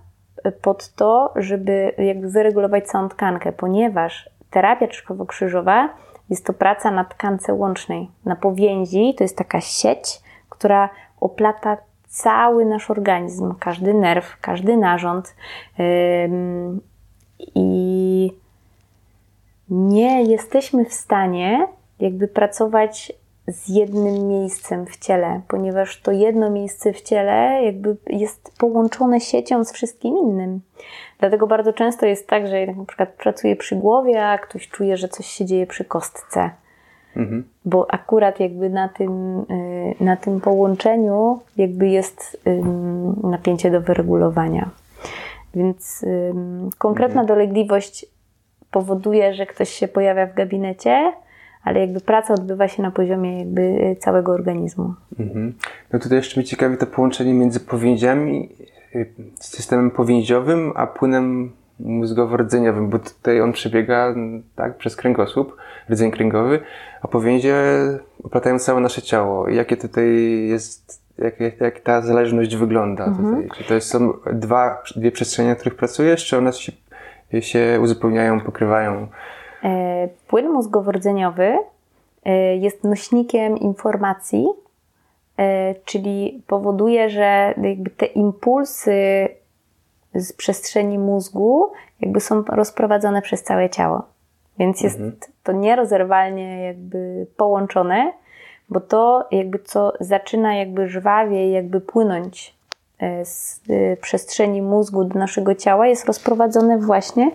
[0.61, 5.87] pod to, żeby jakby wyregulować całą tkankę, ponieważ terapia czerwowo-krzyżowa
[6.29, 9.15] jest to praca na tkance łącznej, na powięzi.
[9.17, 11.77] To jest taka sieć, która oplata
[12.07, 15.35] cały nasz organizm, każdy nerw, każdy narząd.
[17.55, 18.31] I
[19.69, 21.67] nie jesteśmy w stanie
[21.99, 23.13] jakby pracować
[23.47, 29.63] z jednym miejscem w ciele, ponieważ to jedno miejsce w ciele jakby jest połączone siecią
[29.63, 30.61] z wszystkim innym.
[31.19, 35.07] Dlatego bardzo często jest tak, że na przykład pracuję przy głowie, a ktoś czuje, że
[35.07, 36.49] coś się dzieje przy kostce.
[37.15, 37.43] Mhm.
[37.65, 42.47] Bo akurat jakby na tym, y, na tym połączeniu jakby jest
[43.23, 44.69] napięcie do wyregulowania.
[45.55, 46.05] Więc
[46.77, 47.27] konkretna mhm.
[47.27, 48.05] dolegliwość
[48.71, 51.13] powoduje, że ktoś się pojawia w gabinecie,
[51.67, 54.93] ale jakby praca odbywa się na poziomie jakby y, całego organizmu.
[55.19, 55.53] Mhm.
[55.93, 58.49] No tutaj jeszcze mnie ciekawi to połączenie między powięziami,
[58.95, 64.15] y, systemem powięziowym, a płynem mózgowo-rdzeniowym, bo tutaj on przebiega
[64.55, 65.55] tak, przez kręgosłup,
[65.89, 66.59] rdzeń kręgowy,
[67.01, 67.55] a powięzie
[68.23, 69.49] oplatają całe nasze ciało.
[69.49, 70.07] Jakie tutaj
[70.47, 73.35] jest, jak, jak ta zależność wygląda mhm.
[73.35, 73.49] tutaj?
[73.57, 76.71] Czy to są dwa, dwie przestrzenie, na których pracujesz, czy one się,
[77.41, 79.07] się uzupełniają, pokrywają?
[79.63, 81.57] E, płyn mózgowo-rdzeniowy
[82.25, 84.47] e, jest nośnikiem informacji,
[85.37, 89.27] e, czyli powoduje, że jakby te impulsy
[90.13, 94.03] z przestrzeni mózgu jakby są rozprowadzone przez całe ciało.
[94.59, 95.17] Więc jest mhm.
[95.43, 98.13] to nierozerwalnie jakby połączone,
[98.69, 102.57] bo to jakby co zaczyna jakby żwawiej jakby płynąć
[103.23, 103.61] z
[104.01, 107.31] przestrzeni mózgu do naszego ciała jest rozprowadzone właśnie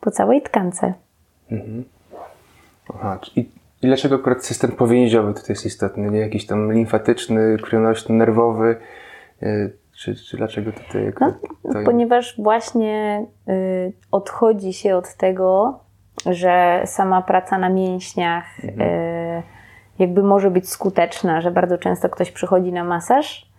[0.00, 0.94] po całej tkance.
[1.50, 1.84] Mhm.
[2.94, 3.40] Aha, i,
[3.82, 8.76] i dlaczego akurat system powięziowy tutaj jest istotny, nie jakiś tam limfatyczny, krwionośny, nerwowy?
[9.42, 11.12] Y, czy, czy dlaczego tutaj?
[11.20, 11.32] No,
[11.72, 11.78] to...
[11.84, 15.80] Ponieważ właśnie y, odchodzi się od tego,
[16.26, 18.90] że sama praca na mięśniach mhm.
[18.90, 19.42] y,
[19.98, 23.49] jakby może być skuteczna, że bardzo często ktoś przychodzi na masaż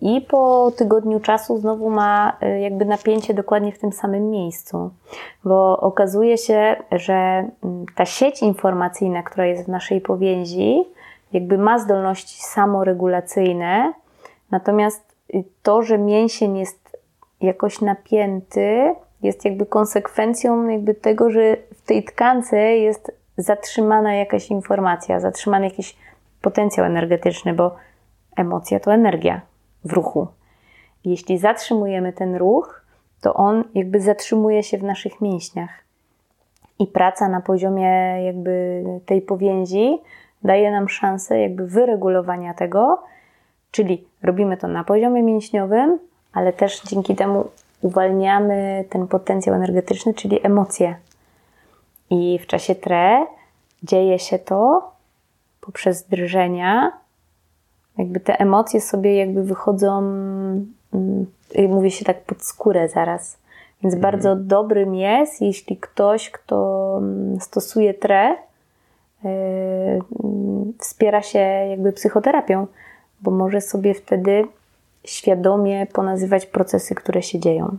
[0.00, 4.90] i po tygodniu czasu znowu ma y, jakby napięcie dokładnie w tym samym miejscu,
[5.44, 7.14] bo okazuje się, że
[7.64, 10.84] mm, ta sieć informacyjna, która jest w naszej powięzi,
[11.32, 13.92] jakby ma zdolności samoregulacyjne,
[14.50, 16.96] natomiast y, to, że mięsień jest
[17.40, 25.20] jakoś napięty, jest jakby konsekwencją jakby tego, że w tej tkance jest zatrzymana jakaś informacja,
[25.20, 25.96] zatrzymany jakiś
[26.42, 27.76] potencjał energetyczny, bo
[28.36, 29.40] Emocja to energia
[29.84, 30.26] w ruchu.
[31.04, 32.84] Jeśli zatrzymujemy ten ruch,
[33.20, 35.70] to on jakby zatrzymuje się w naszych mięśniach.
[36.78, 37.90] I praca na poziomie
[38.24, 39.98] jakby tej powięzi
[40.42, 43.02] daje nam szansę jakby wyregulowania tego,
[43.70, 45.98] czyli robimy to na poziomie mięśniowym,
[46.32, 47.44] ale też dzięki temu
[47.82, 50.96] uwalniamy ten potencjał energetyczny, czyli emocje.
[52.10, 53.26] I w czasie tre
[53.82, 54.90] dzieje się to
[55.60, 56.92] poprzez drżenia,
[57.98, 61.26] jakby te emocje sobie jakby wychodzą, mm,
[61.68, 63.38] mówi się tak, pod skórę zaraz.
[63.82, 64.12] Więc mhm.
[64.12, 68.36] bardzo dobrym jest, jeśli ktoś, kto mm, stosuje tre,
[69.24, 69.30] yy,
[70.78, 71.38] wspiera się
[71.70, 72.66] jakby psychoterapią,
[73.20, 74.44] bo może sobie wtedy
[75.04, 77.76] świadomie ponazywać procesy, które się dzieją.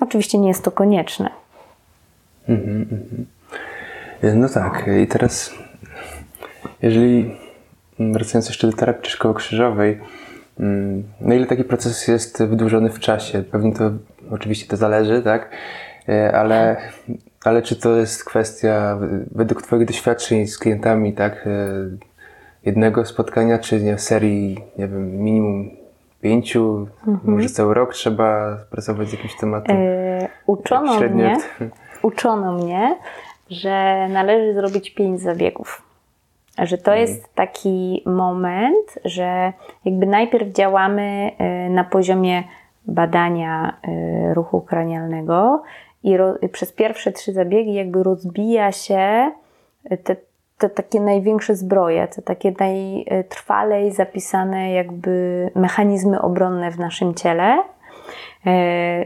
[0.00, 1.30] Oczywiście nie jest to konieczne.
[2.48, 4.34] Mm -hmm.
[4.34, 5.54] No tak, i teraz,
[6.82, 7.36] jeżeli
[8.00, 9.98] wracając jeszcze do terapii czerwono-krzyżowej,
[10.60, 13.42] mm, na ile taki proces jest wydłużony w czasie?
[13.42, 13.90] Pewnie to,
[14.30, 15.50] oczywiście to zależy, tak?
[16.08, 16.76] E, ale,
[17.44, 18.98] ale czy to jest kwestia
[19.30, 21.46] według Twoich doświadczeń z klientami, tak?
[21.46, 21.50] E,
[22.64, 25.70] jednego spotkania, czy nie, serii, nie wiem, minimum
[26.20, 27.34] pięciu, mhm.
[27.34, 29.76] może cały rok trzeba pracować z jakimś tematem?
[29.76, 31.36] E, uczono, mnie,
[32.02, 32.98] uczono mnie,
[33.50, 35.89] że należy zrobić pięć zabiegów
[36.60, 37.00] że to mhm.
[37.00, 39.52] jest taki moment, że
[39.84, 41.30] jakby najpierw działamy
[41.66, 42.42] y, na poziomie
[42.86, 43.76] badania
[44.30, 45.62] y, ruchu kranialnego
[46.02, 46.18] i
[46.52, 49.30] przez pierwsze trzy zabiegi jakby rozbija się
[50.04, 50.16] te,
[50.58, 57.62] te takie największe zbroje, te takie najtrwalej zapisane jakby mechanizmy obronne w naszym ciele.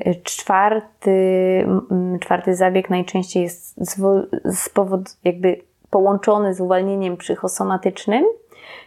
[0.07, 1.67] Y, czwarty,
[2.21, 3.81] czwarty zabieg najczęściej jest
[4.75, 5.61] powodu jakby
[5.95, 8.25] połączony z uwalnieniem psychosomatycznym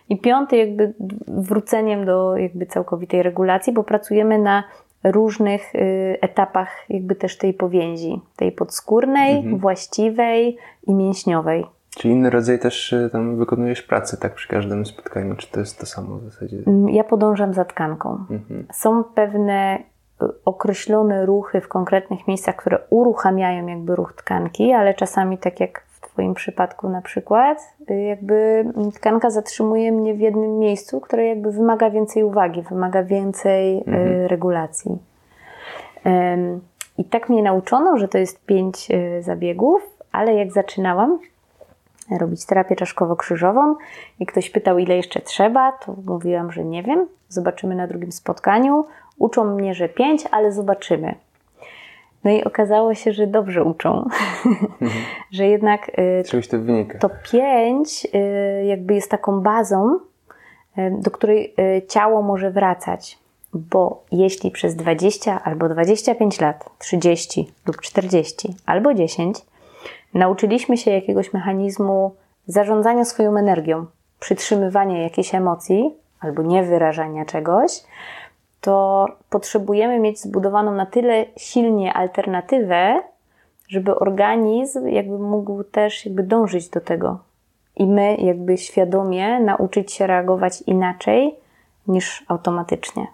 [0.09, 0.93] i piąty jakby
[1.27, 4.63] wróceniem do jakby całkowitej regulacji, bo pracujemy na
[5.03, 9.57] różnych y, etapach jakby też tej powięzi, tej podskórnej, mhm.
[9.57, 11.65] właściwej i mięśniowej.
[11.97, 15.35] Czy inny rodzaj też y, tam wykonujesz pracy, tak, przy każdym spotkaniu?
[15.35, 16.57] Czy to jest to samo w zasadzie?
[16.67, 18.25] Mm, ja podążam za tkanką.
[18.29, 18.65] Mhm.
[18.73, 25.37] Są pewne y, określone ruchy w konkretnych miejscach, które uruchamiają jakby ruch tkanki, ale czasami
[25.37, 25.86] tak jak
[26.17, 27.73] w Twoim przypadku na przykład,
[28.07, 34.25] jakby tkanka zatrzymuje mnie w jednym miejscu, które jakby wymaga więcej uwagi, wymaga więcej mhm.
[34.25, 34.97] regulacji.
[36.97, 38.87] I tak mnie nauczono, że to jest pięć
[39.19, 41.19] zabiegów, ale jak zaczynałam,
[42.19, 43.75] robić terapię czaszkowo-krzyżową
[44.19, 48.85] i ktoś pytał, ile jeszcze trzeba, to mówiłam, że nie wiem, zobaczymy na drugim spotkaniu.
[49.17, 51.15] Uczą mnie, że pięć, ale zobaczymy.
[52.27, 54.09] No i okazało się, że dobrze uczą,
[54.45, 54.91] mhm.
[55.31, 56.99] że jednak y, to, wynika.
[56.99, 59.99] to pięć y, jakby jest taką bazą,
[60.77, 61.55] y, do której
[61.87, 63.17] ciało może wracać.
[63.53, 69.37] Bo jeśli przez 20 albo 25 lat, 30 lub 40 albo 10
[70.13, 72.15] nauczyliśmy się jakiegoś mechanizmu
[72.47, 73.85] zarządzania swoją energią,
[74.19, 77.71] przytrzymywania jakiejś emocji albo niewyrażania czegoś,
[78.67, 83.03] to potrzebujemy mieć zbudowaną na tyle silnie alternatywę,
[83.67, 87.19] żeby organizm jakby mógł też jakby dążyć do tego.
[87.75, 91.35] I my jakby świadomie nauczyć się reagować inaczej
[91.87, 93.07] niż automatycznie.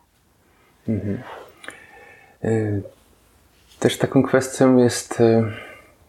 [0.90, 1.20] Mhm.
[2.44, 2.82] Y,
[3.80, 5.44] też taką kwestią jest y,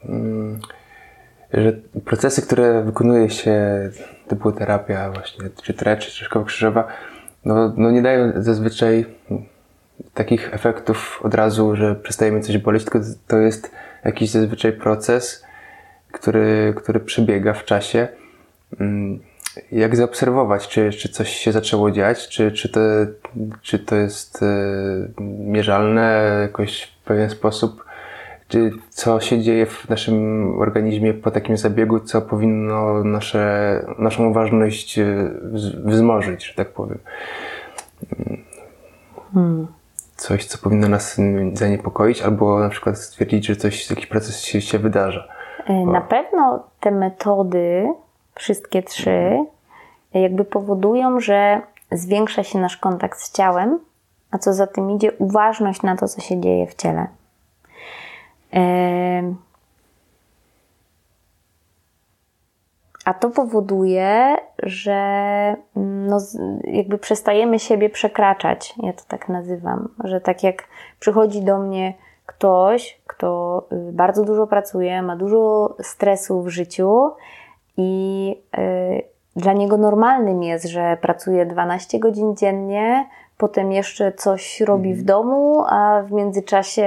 [0.09, 0.61] Mm,
[1.53, 1.73] że
[2.05, 3.55] procesy, które wykonuje się,
[4.29, 6.87] typu terapia właśnie, czy trecz, czy szkoła krzyżowa,
[7.45, 9.07] no, no nie dają zazwyczaj
[10.15, 13.71] takich efektów od razu, że przestajemy coś boleć, tylko to jest
[14.05, 15.45] jakiś zazwyczaj proces,
[16.13, 18.09] który, który przebiega w czasie.
[18.81, 19.21] Mm,
[19.73, 22.81] jak zaobserwować, czy, czy coś się zaczęło dziać, czy, czy, to,
[23.63, 24.47] czy to jest e,
[25.21, 27.84] mierzalne jakoś w pewien sposób,
[28.49, 34.99] czy co się dzieje w naszym organizmie po takim zabiegu, co powinno nasze, naszą ważność
[34.99, 35.31] e,
[35.85, 36.99] wzmożyć, że tak powiem.
[39.35, 39.67] Hmm.
[40.17, 41.21] Coś, co powinno nas
[41.53, 45.29] zaniepokoić, albo na przykład stwierdzić, że coś, jakiś proces się, się wydarza.
[45.67, 47.89] E, na pewno te metody,
[48.35, 49.39] wszystkie trzy,
[50.15, 51.61] jakby powodują, że
[51.93, 53.79] zwiększa się nasz kontakt z ciałem,
[54.31, 57.07] a co za tym idzie, uważność na to, co się dzieje w ciele.
[63.05, 64.93] A to powoduje, że
[65.77, 66.19] mm, no,
[66.65, 68.75] jakby przestajemy siebie przekraczać.
[68.83, 70.65] Ja to tak nazywam, że tak jak
[71.01, 71.95] przychodzi do mnie
[72.27, 77.11] ktoś, kto y, bardzo dużo pracuje, ma dużo stresu w życiu
[77.77, 79.03] i y,
[79.37, 85.07] dla niego normalnym jest, że pracuje 12 godzin dziennie, potem jeszcze coś robi w mhm.
[85.07, 86.87] domu, a w międzyczasie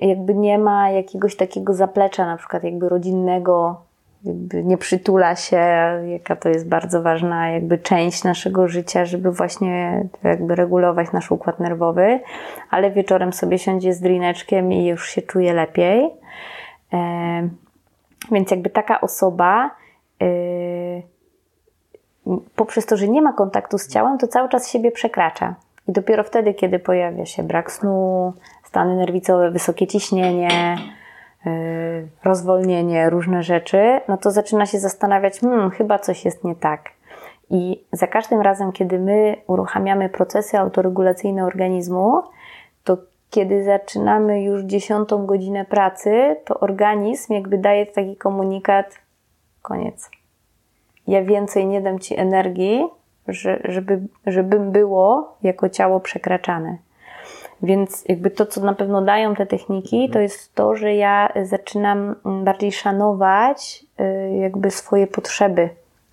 [0.00, 3.80] jakby nie ma jakiegoś takiego zaplecza, na przykład jakby rodzinnego,
[4.24, 5.60] jakby nie przytula się,
[6.06, 11.60] jaka to jest bardzo ważna jakby część naszego życia, żeby właśnie jakby regulować nasz układ
[11.60, 12.20] nerwowy,
[12.70, 16.10] ale wieczorem sobie siądzie z drineczkiem i już się czuje lepiej.
[18.32, 19.70] Więc jakby taka osoba
[20.22, 21.02] y,
[22.56, 25.54] poprzez to, że nie ma kontaktu z ciałem, to cały czas siebie przekracza.
[25.88, 28.32] I dopiero wtedy, kiedy pojawia się brak snu,
[28.64, 30.76] stany nerwicowe, wysokie ciśnienie,
[31.46, 31.52] yy,
[32.24, 36.90] rozwolnienie, różne rzeczy, no to zaczyna się zastanawiać, hmm, chyba coś jest nie tak.
[37.50, 42.22] I za każdym razem, kiedy my uruchamiamy procesy autoregulacyjne organizmu,
[42.84, 42.96] to
[43.30, 48.94] kiedy zaczynamy już dziesiątą godzinę pracy, to organizm jakby daje taki komunikat:
[49.62, 50.10] koniec.
[51.06, 52.84] Ja więcej nie dam ci energii,
[53.28, 56.76] że, żeby, żebym było jako ciało przekraczane.
[57.62, 62.14] Więc jakby to, co na pewno dają te techniki, to jest to, że ja zaczynam
[62.44, 65.68] bardziej szanować y, jakby swoje potrzeby.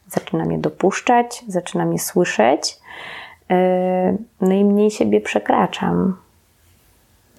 [0.08, 2.78] Zaczynam je dopuszczać, zaczynam je słyszeć,
[3.52, 3.56] y,
[4.42, 6.18] no i mniej siebie przekraczam.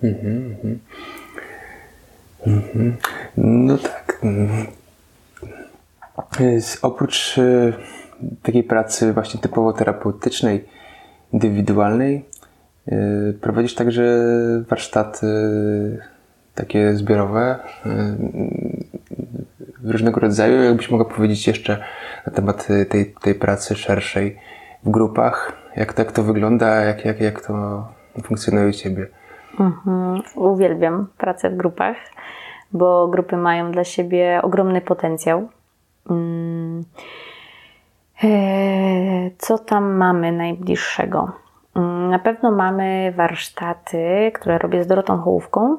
[0.03, 0.79] Mhm, mhm.
[2.47, 2.97] Mhm.
[3.37, 4.21] No tak.
[6.83, 7.73] Oprócz y,
[8.43, 10.65] takiej pracy właśnie typowo terapeutycznej,
[11.33, 12.25] indywidualnej.
[12.89, 14.03] Y, prowadzisz także
[14.69, 15.27] warsztaty
[16.55, 17.91] takie zbiorowe y,
[19.93, 20.63] różnego rodzaju.
[20.63, 21.85] Jakbyś mogła powiedzieć jeszcze
[22.27, 24.39] na temat tej, tej pracy szerszej
[24.85, 25.53] w grupach?
[25.77, 26.67] Jak, jak to wygląda?
[26.67, 27.85] Jak, jak, jak to
[28.23, 29.07] funkcjonuje u Ciebie?
[29.61, 30.23] Mhm.
[30.35, 31.97] Uwielbiam pracę w grupach,
[32.73, 35.49] bo grupy mają dla siebie ogromny potencjał.
[36.11, 36.85] Mm
[39.39, 41.33] Co tam mamy najbliższego?
[41.77, 45.77] Mm, na pewno mamy warsztaty, które robię z Dorotą Hołówką,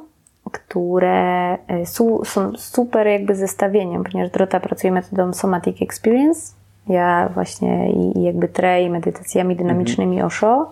[0.51, 6.53] które su są super jakby zestawieniem, ponieważ Dorota pracuje metodą Somatic Experience,
[6.87, 10.27] ja właśnie i, jakby TRE i medytacjami dynamicznymi mhm.
[10.27, 10.71] Osho.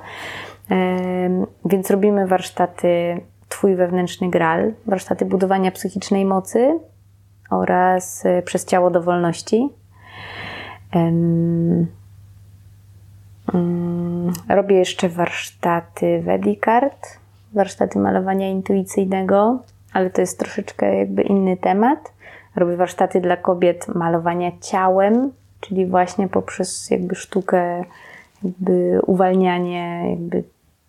[1.66, 6.80] Więc robimy warsztaty Twój wewnętrzny gral, warsztaty budowania psychicznej mocy
[7.50, 9.70] oraz e, przez ciało do wolności.
[10.96, 11.88] Mm,
[14.50, 17.20] robię jeszcze warsztaty Vedicard,
[17.54, 19.60] warsztaty malowania intuicyjnego,
[19.94, 22.14] ale to jest troszeczkę jakby inny temat.
[22.56, 25.32] Robię warsztaty dla kobiet malowania ciałem,
[25.62, 27.84] czyli właśnie poprzez jakby sztukę,
[28.44, 30.44] jakby uwalnianie jakby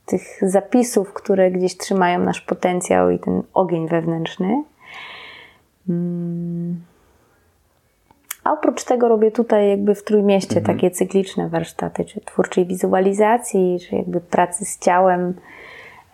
[0.07, 4.65] tych zapisów, które gdzieś trzymają nasz potencjał i ten ogień wewnętrzny.
[5.89, 6.94] Mm.
[8.45, 10.77] A oprócz tego robię tutaj jakby w Trójmieście mhm.
[10.77, 15.35] takie cykliczne warsztaty, czy twórczej wizualizacji, czy jakby pracy z ciałem,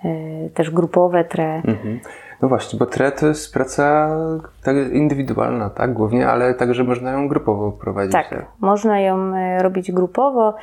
[0.05, 1.55] yy, też grupowe tre.
[1.55, 2.01] Mhm.
[2.43, 4.17] No właśnie, bo tre to jest praca
[4.65, 8.13] tak indywidualna, tak, głównie, ale także można ją grupowo prowadzić.
[8.13, 8.47] Tak, tak?
[8.61, 10.55] można ją e, robić grupowo.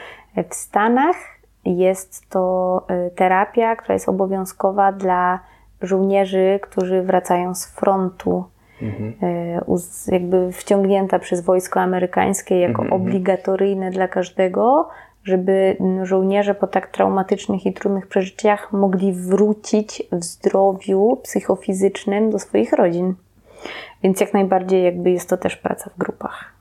[0.49, 1.15] W Stanach
[1.65, 5.39] jest to e, terapia, która jest obowiązkowa dla
[5.81, 8.43] żołnierzy, którzy wracają z frontu.
[8.81, 9.13] Mhm.
[9.21, 12.93] E, jakby wciągnięta przez wojsko amerykańskie jako mhm.
[12.93, 13.01] mhm.
[13.01, 14.89] obligatoryjne dla każdego,
[15.23, 22.73] żeby żołnierze po tak traumatycznych i trudnych przeżyciach mogli wrócić w zdrowiu psychofizycznym do swoich
[22.73, 23.13] rodzin.
[24.03, 26.53] Więc jak najbardziej jakby jest to też praca w grupach.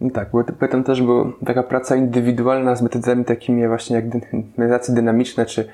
[0.00, 4.04] No tak, bo pytam też, bo taka praca indywidualna z metodami takimi właśnie jak
[4.58, 5.68] medytacje dynamiczne czy,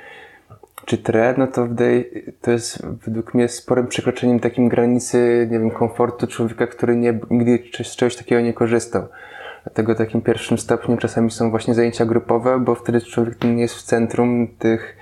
[0.85, 2.05] czy TRE, no to wydaje,
[2.41, 7.85] to jest według mnie sporym przekroczeniem takim granicy, nie wiem, komfortu człowieka, który nie, nigdy
[7.85, 9.09] z czegoś takiego nie korzystał.
[9.65, 13.83] Dlatego takim pierwszym stopniu czasami są właśnie zajęcia grupowe, bo wtedy człowiek nie jest w
[13.83, 14.97] centrum tych,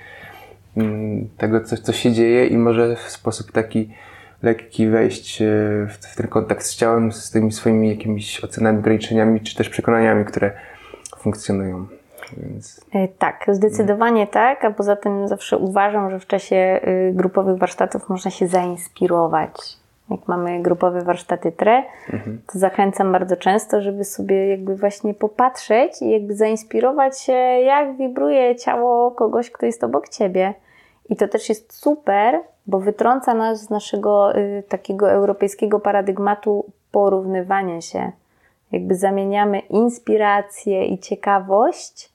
[0.77, 3.89] mm, tego, co, co się dzieje i może w sposób taki
[4.43, 5.45] lekki wejść e,
[5.89, 10.51] w ten kontakt z ciałem, z tymi swoimi jakimiś ocenami, ograniczeniami, czy też przekonaniami, które
[11.17, 11.96] funkcjonują.
[12.37, 12.85] Więc...
[12.93, 18.09] E, tak, zdecydowanie tak, a poza tym zawsze uważam, że w czasie y, grupowych warsztatów
[18.09, 19.77] można się zainspirować
[20.09, 22.41] jak mamy grupowe warsztaty TRE, mhm.
[22.53, 28.55] to zachęcam bardzo często, żeby sobie jakby właśnie popatrzeć i jakby zainspirować się, jak wibruje
[28.55, 30.53] ciało kogoś, kto jest obok ciebie.
[31.09, 37.81] I to też jest super, bo wytrąca nas z naszego y, takiego europejskiego paradygmatu porównywania
[37.81, 38.11] się.
[38.71, 42.09] Jakby zamieniamy inspirację i ciekawość,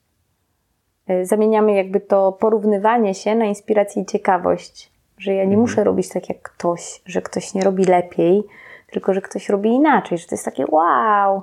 [1.23, 4.93] zamieniamy jakby to porównywanie się na inspirację i ciekawość
[5.23, 5.61] że ja nie mhm.
[5.61, 8.43] muszę robić tak jak ktoś, że ktoś nie robi lepiej,
[8.91, 11.43] tylko że ktoś robi inaczej, że to jest takie wow,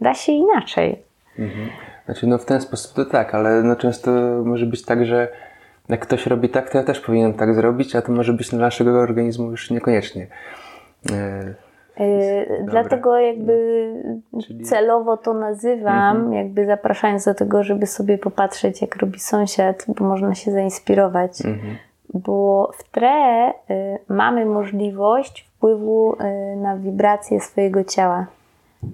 [0.00, 1.02] da się inaczej.
[1.38, 1.68] Mhm.
[2.04, 4.10] Znaczy, no w ten sposób to tak, ale no często
[4.44, 5.28] może być tak, że
[5.88, 8.58] jak ktoś robi tak, to ja też powinienem tak zrobić, a to może być dla
[8.58, 10.26] naszego organizmu już niekoniecznie.
[11.98, 13.92] Yy, dlatego jakby
[14.46, 14.64] Czyli...
[14.64, 16.32] celowo to nazywam, mhm.
[16.32, 21.44] jakby zapraszając do tego, żeby sobie popatrzeć, jak robi sąsiad, bo można się zainspirować.
[21.44, 21.76] Mhm
[22.14, 23.54] bo w TRE y,
[24.08, 28.26] mamy możliwość wpływu y, na wibracje swojego ciała,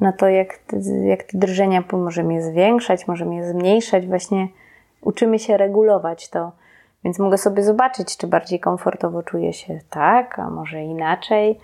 [0.00, 4.06] na to, jak te, jak te drżenia możemy je zwiększać, możemy je zmniejszać.
[4.06, 4.48] Właśnie
[5.00, 6.52] uczymy się regulować to.
[7.04, 11.60] Więc mogę sobie zobaczyć, czy bardziej komfortowo czuję się tak, a może inaczej.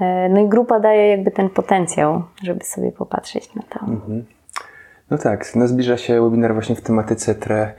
[0.00, 3.80] Y, no i grupa daje jakby ten potencjał, żeby sobie popatrzeć na to.
[3.86, 4.24] Mhm.
[5.10, 7.72] No tak, no zbliża się webinar właśnie w tematyce TRE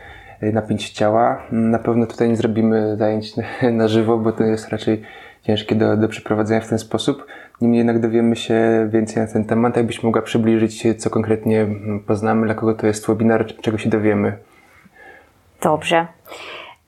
[0.43, 1.41] Y, napięć ciała.
[1.51, 3.33] Na pewno tutaj nie zrobimy zajęć
[3.71, 5.01] na żywo, bo to jest raczej
[5.43, 7.25] ciężkie do, do przeprowadzenia w ten sposób.
[7.61, 9.77] Niemniej jednak dowiemy się więcej na ten temat.
[9.77, 11.67] Jakbyś mogła przybliżyć, co konkretnie
[12.07, 14.37] poznamy, dla kogo to jest webinar, czego się dowiemy.
[15.61, 16.07] Dobrze.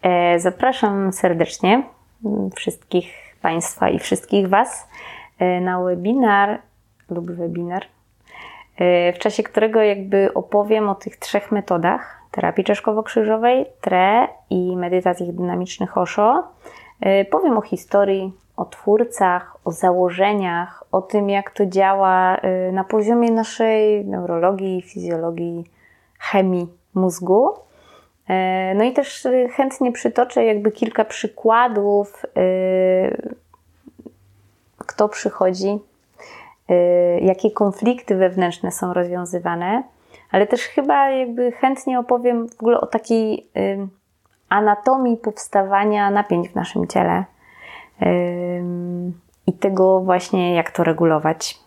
[0.02, 1.84] E, zapraszam serdecznie
[2.56, 4.93] wszystkich Państwa i wszystkich Was e,
[5.62, 6.62] na webinar
[7.10, 7.84] lub webinar,
[8.78, 15.34] e, w czasie którego jakby opowiem o tych trzech metodach, terapii czeszkowo-krzyżowej, TRE i medytacji
[15.34, 16.44] dynamicznych Osho.
[17.06, 22.38] Y, powiem o historii, o twórcach, o założeniach, o tym, jak to działa
[22.72, 25.64] na poziomie naszej neurologii, fizjologii,
[26.20, 27.50] chemii mózgu.
[28.76, 32.26] No i też chętnie przytoczę jakby kilka przykładów,
[34.94, 35.80] kto przychodzi,
[37.22, 39.84] jakie konflikty wewnętrzne są rozwiązywane
[40.34, 43.88] ale też chyba jakby chętnie opowiem w ogóle o takiej y,
[44.50, 47.26] anatomii powstawania napięć w naszym ciele
[48.02, 48.06] y,
[49.48, 51.60] i tego właśnie, jak to regulować.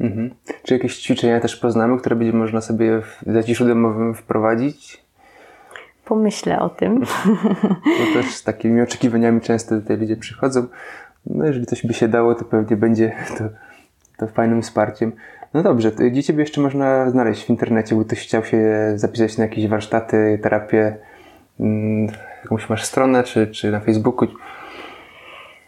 [0.00, 0.34] Mhm.
[0.62, 5.04] Czy jakieś ćwiczenia też poznamy, które będzie można sobie w zaciszu domowym wprowadzić?
[6.04, 7.00] Pomyślę o tym.
[7.98, 10.66] Bo też z takimi oczekiwaniami często tutaj ludzie przychodzą.
[11.26, 13.44] No jeżeli coś by się dało, to pewnie będzie to,
[14.18, 15.12] to fajnym wsparciem.
[15.54, 18.58] No dobrze, gdzie Ciebie jeszcze można znaleźć w internecie, bo ktoś chciał się
[18.94, 20.96] zapisać na jakieś warsztaty, terapię,
[21.60, 22.08] mm,
[22.42, 24.28] jakąś masz stronę, czy, czy na Facebooku?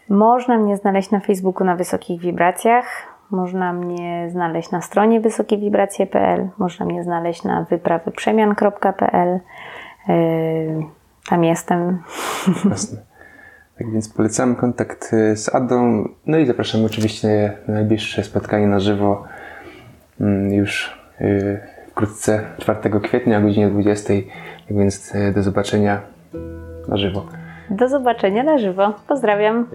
[0.09, 2.85] Można mnie znaleźć na Facebooku na Wysokich Wibracjach.
[3.31, 6.49] Można mnie znaleźć na stronie wysokiewibracje.pl.
[6.57, 9.39] Można mnie znaleźć na wyprawyprzemian.pl.
[10.07, 10.83] Yy,
[11.29, 12.03] tam jestem.
[12.69, 13.16] Jasne.
[13.77, 16.09] Tak więc polecamy kontakt y, z Adą.
[16.25, 19.23] No i zapraszamy oczywiście na najbliższe spotkanie na żywo
[20.21, 21.59] mm, już y,
[21.91, 24.13] wkrótce 4 kwietnia o godzinie 20.
[24.67, 26.01] Tak więc y, do zobaczenia
[26.87, 27.25] na żywo.
[27.69, 28.93] Do zobaczenia na żywo.
[29.07, 29.67] Pozdrawiam.